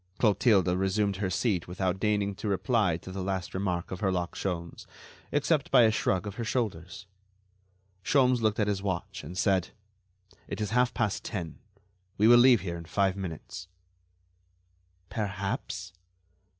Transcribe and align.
Clotilde 0.17 0.69
resumed 0.69 1.17
her 1.17 1.29
seat 1.29 1.67
without 1.67 1.99
deigning 1.99 2.33
to 2.33 2.47
reply 2.47 2.97
to 2.97 3.11
the 3.11 3.21
last 3.21 3.53
remark 3.53 3.91
of 3.91 3.99
Herlock 3.99 4.33
Sholmes, 4.33 4.87
except 5.31 5.69
by 5.69 5.83
a 5.83 5.91
shrug 5.91 6.25
of 6.25 6.37
her 6.37 6.43
shoulders. 6.43 7.05
Sholmes 8.03 8.41
looked 8.41 8.59
at 8.59 8.65
his 8.65 8.81
watch 8.81 9.23
and 9.23 9.37
said: 9.37 9.69
"It 10.47 10.59
is 10.59 10.71
half 10.71 10.95
past 10.95 11.23
ten. 11.23 11.59
We 12.17 12.27
will 12.27 12.39
leave 12.39 12.61
here 12.61 12.77
in 12.77 12.85
five 12.85 13.15
minutes." 13.15 13.67
"Perhaps." 15.09 15.93